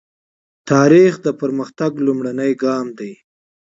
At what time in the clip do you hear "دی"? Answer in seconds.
2.99-3.13